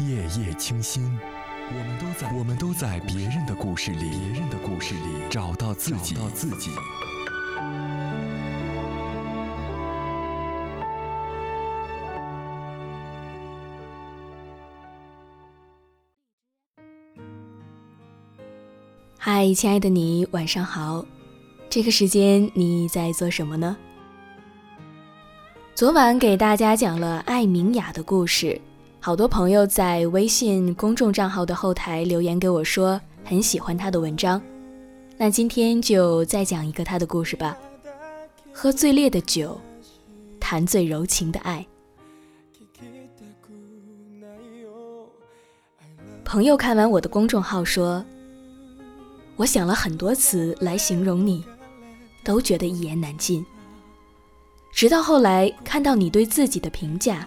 [0.00, 1.18] 夜夜清心，
[1.70, 6.70] 我们都在我们都在别人的故事里，别人的故事里找到自己，找到自己。
[19.18, 21.04] 嗨，亲爱的你，晚上好。
[21.68, 23.76] 这个时间你在做什么呢？
[25.74, 28.60] 昨晚给大家讲了艾明雅的故事，
[29.00, 34.40] 好多朋友在微信公众账号的后台留言给我说很喜欢他的文章。
[35.16, 37.56] 那今天就再讲一个他的故事吧。
[38.52, 39.58] 喝最烈的酒，
[40.40, 41.64] 谈最柔情的爱。
[46.24, 48.04] 朋友看完我的公众号说，
[49.36, 51.44] 我想了很多词来形容你，
[52.24, 53.46] 都觉得一言难尽。
[54.72, 57.26] 直到后来看到你对自己的评价，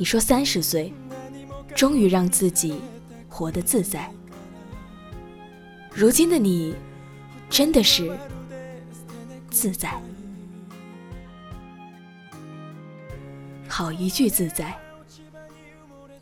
[0.00, 0.90] 你说三十岁，
[1.76, 2.80] 终于让自己
[3.28, 4.10] 活得自在。
[5.92, 6.74] 如今的你，
[7.50, 8.10] 真的是
[9.50, 10.00] 自在，
[13.68, 14.74] 好一句自在。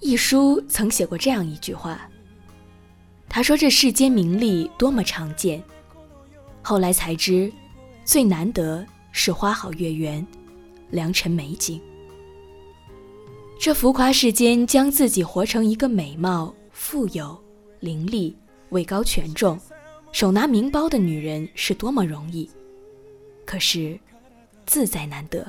[0.01, 2.01] 一书曾写过这样一句话，
[3.29, 5.63] 他说：“这世间名利多么常见，
[6.63, 7.53] 后来才知，
[8.05, 10.27] 最难得。”是花好月圆，
[10.91, 11.81] 良辰美景。
[13.61, 17.37] 这浮夸世间，将自己活成一个美貌、富有、
[17.81, 18.33] 伶俐、
[18.69, 19.59] 位高权重、
[20.13, 22.49] 手拿名包的女人是多么容易，
[23.45, 23.99] 可是
[24.65, 25.45] 自在难得。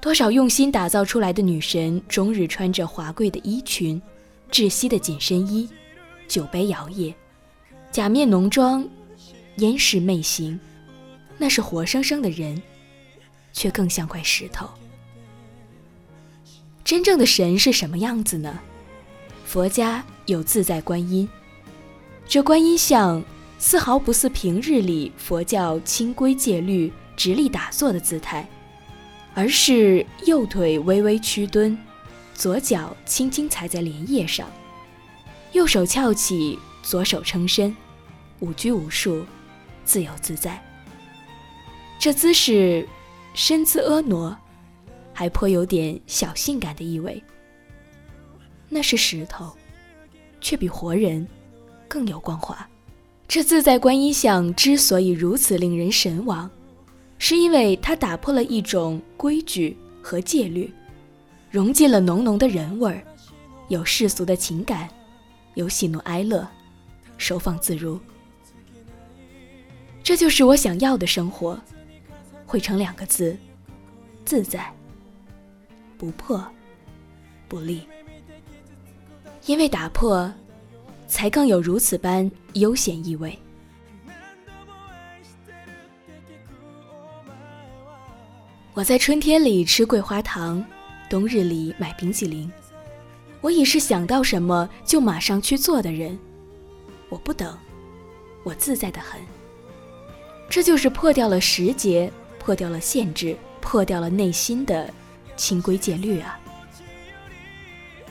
[0.00, 4.00] 多少用心打造出来的女神，终日穿着华贵的衣裙、
[4.48, 5.68] 窒息的紧身衣，
[6.28, 7.12] 酒杯摇曳，
[7.90, 8.88] 假面浓妆，
[9.56, 10.58] 烟视媚行。
[11.36, 12.62] 那是活生生的人，
[13.52, 14.68] 却更像块石头。
[16.88, 18.60] 真正的神是什么样子呢？
[19.44, 21.28] 佛家有自在观音，
[22.26, 23.22] 这观音像
[23.58, 28.48] 丝毫不似平日里佛教清规戒律、直立打坐的姿态，
[29.34, 31.76] 而是右腿微微屈蹲，
[32.32, 34.50] 左脚轻轻踩在莲叶上，
[35.52, 37.76] 右手翘起，左手撑身，
[38.40, 39.26] 无拘无束，
[39.84, 40.58] 自由自在。
[41.98, 42.88] 这姿势，
[43.34, 44.40] 身姿婀娜，
[45.18, 47.20] 还颇有点小性感的意味。
[48.68, 49.52] 那是石头，
[50.40, 51.26] 却比活人
[51.88, 52.56] 更有光华。
[53.26, 56.48] 这自在观音像之所以如此令人神往，
[57.18, 60.72] 是因为它打破了一种规矩和戒律，
[61.50, 63.02] 融进了浓浓的人味儿，
[63.66, 64.88] 有世俗的情感，
[65.54, 66.46] 有喜怒哀乐，
[67.16, 67.98] 收放自如。
[70.00, 71.60] 这就是我想要的生活。
[72.46, 73.36] 汇成两个字：
[74.24, 74.72] 自在，
[75.98, 76.42] 不破，
[77.48, 77.82] 不立。
[79.46, 80.32] 因为打破，
[81.08, 83.36] 才更有如此般悠闲意味。
[88.74, 90.64] 我在春天里吃桂花糖，
[91.10, 92.50] 冬日里买冰淇淋。
[93.40, 96.16] 我已是想到什么就马上去做的人。
[97.08, 97.58] 我不等，
[98.44, 99.20] 我自在的很。
[100.48, 102.10] 这就是破掉了时节。
[102.38, 104.90] 破掉了限制，破掉了内心的
[105.38, 106.38] 清规戒律啊！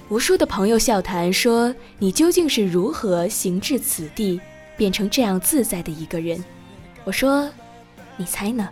[0.09, 4.39] 无数的朋友笑谈说：“你究竟是如何行至此地，
[4.77, 6.41] 变成这样自在的一个人？”
[7.03, 7.51] 我说
[8.15, 8.69] ：“你猜呢？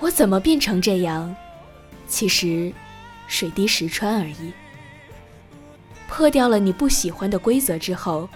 [0.00, 1.34] 我怎么变成这样？
[2.08, 2.72] 其实，
[3.28, 4.52] 水滴石穿而已。
[6.08, 8.28] 破掉了你不喜欢的规则之后，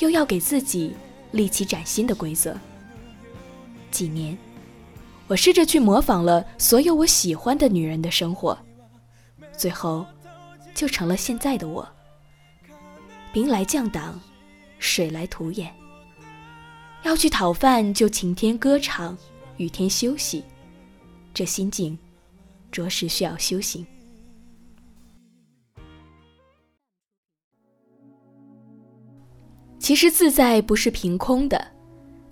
[0.00, 0.94] 又要给自己
[1.30, 2.58] 立起崭新的规则。
[3.92, 4.36] 几年。”
[5.28, 8.56] 我试着去模仿了所有我喜欢的女人的生活，
[9.56, 10.06] 最后
[10.74, 11.86] 就成了现在的我。
[13.32, 14.18] 兵来将挡，
[14.78, 15.74] 水来土掩。
[17.02, 19.16] 要去讨饭就晴天歌唱，
[19.56, 20.44] 雨天休息。
[21.34, 21.98] 这心境，
[22.72, 23.86] 着实需要修行。
[29.78, 31.75] 其实自在不是凭空的。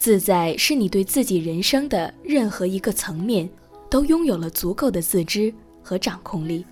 [0.04, 3.48] 自在是你对自己人生的任何一个层面，
[3.88, 5.50] 都拥有了足够的自知
[5.82, 6.62] 和掌控力。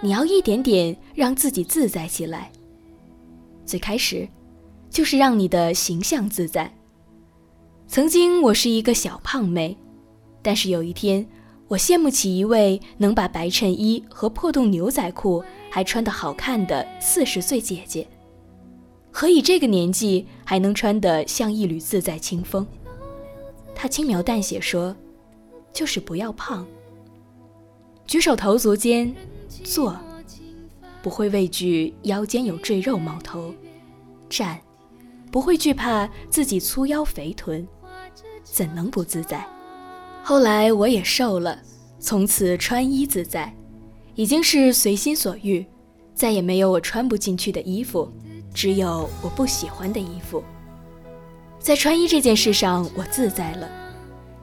[0.00, 2.50] 你要一点点让自己自在起来。
[3.66, 4.26] 最开始，
[4.88, 6.74] 就是让你的形象自在。
[7.86, 9.76] 曾经我是一个小胖妹，
[10.40, 11.26] 但是有一天，
[11.68, 18.08] 我羡慕起一位能把白衬衣和破洞牛仔裤还穿得好看的四十岁姐姐。
[19.16, 22.66] 何以这个年纪还能穿得像一缕自在清风？
[23.72, 24.94] 他轻描淡写说
[25.72, 26.66] ：“就是不要胖。”
[28.08, 29.14] 举手投足间，
[29.62, 29.96] 坐，
[31.00, 33.54] 不会畏惧腰间有赘肉冒头；
[34.28, 34.60] 站，
[35.30, 37.64] 不会惧怕自己粗腰肥臀，
[38.42, 39.46] 怎能不自在？
[40.24, 41.56] 后来我也瘦了，
[42.00, 43.54] 从此穿衣自在，
[44.16, 45.64] 已经是随心所欲，
[46.16, 48.12] 再也没有我穿不进去的衣服，
[48.54, 50.42] 只有我不喜欢的衣服。
[51.58, 53.68] 在穿衣这件事上，我自在了。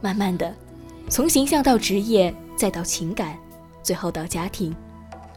[0.01, 0.53] 慢慢的，
[1.09, 3.37] 从形象到职业，再到情感，
[3.81, 4.75] 最后到家庭，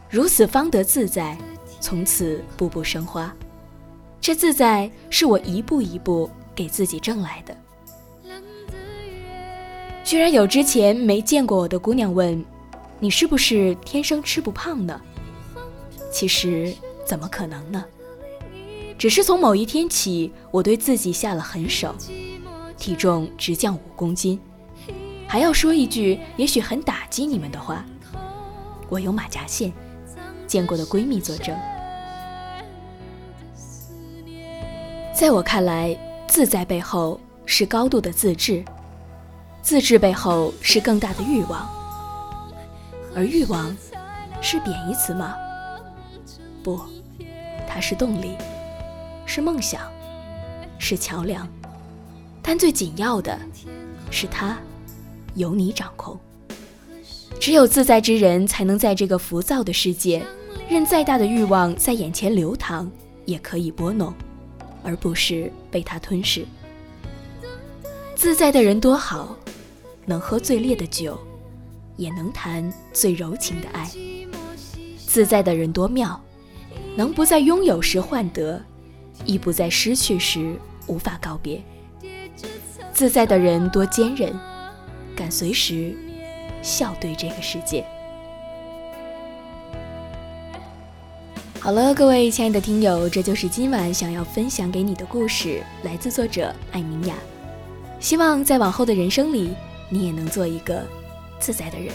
[0.09, 1.37] 如此方得自在，
[1.79, 3.33] 从此步步生花。
[4.19, 7.55] 这自在是我一步一步给自己挣来的。
[10.03, 12.43] 居然有之前没见过我的姑娘问
[12.99, 14.99] ：“你是不是天生吃不胖呢？”
[16.11, 16.73] 其实
[17.05, 17.85] 怎么可能呢？
[18.97, 21.93] 只是从某一天起，我对自己下了狠手，
[22.77, 24.39] 体重直降五公斤。
[25.27, 27.85] 还要说一句也许很打击你们的话：
[28.89, 29.73] 我有马甲线，
[30.47, 31.55] 见过的闺蜜作证。
[35.13, 38.63] 在我看来，自在背后是高度的自制。
[39.61, 41.67] 自制背后是更大的欲望，
[43.15, 43.75] 而欲望
[44.39, 45.35] 是贬义词吗？
[46.63, 46.79] 不，
[47.67, 48.35] 它是动力，
[49.25, 49.81] 是梦想，
[50.77, 51.47] 是桥梁，
[52.41, 53.37] 但最紧要的
[54.11, 54.57] 是它
[55.35, 56.19] 由你掌控。
[57.39, 60.25] 只有自在之人，才能在这个浮躁的世界，
[60.69, 62.89] 任再大的欲望在眼前流淌，
[63.25, 64.13] 也可以拨弄，
[64.83, 66.45] 而不是被它吞噬。
[68.15, 69.35] 自在的人多好。
[70.07, 71.19] 能喝最烈的酒，
[71.97, 73.89] 也能谈最柔情的爱。
[74.97, 76.21] 自在的人多妙，
[76.95, 78.61] 能不在拥有时患得，
[79.23, 80.55] 亦不在失去时
[80.87, 81.61] 无法告别。
[82.91, 84.33] 自在的人多坚韧，
[85.15, 85.95] 敢随时
[86.61, 87.85] 笑对这个世界。
[91.59, 97.15] 好了，各位亲爱的听友，这就是今晚想要分享给你的故事，来自作者艾明雅。
[97.99, 99.55] 希望在往后的人生里。
[99.87, 100.83] 你也能做一个
[101.39, 101.93] 自在的人。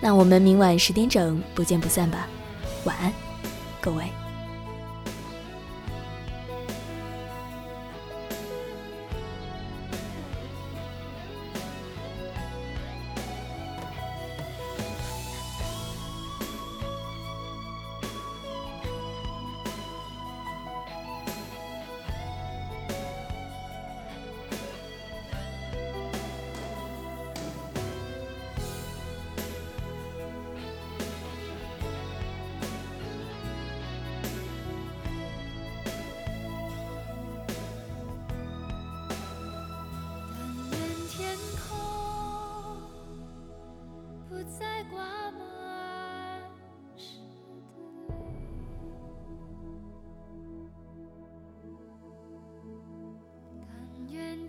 [0.00, 2.28] 那我们明晚十点整不见不散吧，
[2.84, 3.12] 晚安，
[3.80, 4.04] 各位。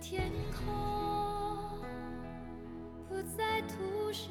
[0.00, 1.80] 天空
[3.08, 4.30] 不再涂上